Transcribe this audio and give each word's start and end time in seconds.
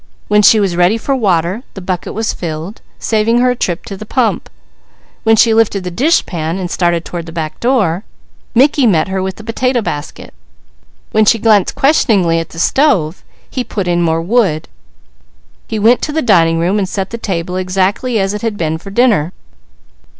When 0.29 0.41
she 0.41 0.59
was 0.59 0.75
ready 0.75 0.97
for 0.97 1.15
water, 1.15 1.61
the 1.75 1.79
bucket 1.79 2.15
was 2.15 2.33
filled, 2.33 2.81
saving 2.97 3.37
her 3.37 3.51
a 3.51 3.55
trip 3.55 3.85
to 3.85 3.95
the 3.95 4.03
pump. 4.03 4.49
When 5.21 5.35
she 5.35 5.53
lifted 5.53 5.83
the 5.83 5.91
dishpan 5.91 6.57
and 6.57 6.71
started 6.71 7.05
toward 7.05 7.27
the 7.27 7.31
back 7.31 7.59
door, 7.59 8.03
Mickey 8.55 8.87
met 8.87 9.09
her 9.09 9.21
with 9.21 9.35
the 9.35 9.43
potato 9.43 9.79
basket. 9.79 10.33
When 11.11 11.23
she 11.25 11.37
glanced 11.37 11.75
questioningly 11.75 12.39
at 12.39 12.49
the 12.49 12.57
stove, 12.57 13.23
he 13.47 13.63
put 13.63 13.87
in 13.87 14.01
more 14.01 14.23
wood. 14.23 14.67
He 15.67 15.77
went 15.77 16.01
to 16.01 16.11
the 16.11 16.23
dining 16.23 16.57
room 16.57 16.79
and 16.79 16.89
set 16.89 17.11
the 17.11 17.19
table 17.19 17.55
exactly 17.55 18.17
as 18.19 18.33
it 18.33 18.41
had 18.41 18.57
been 18.57 18.79
for 18.79 18.89
dinner. 18.89 19.33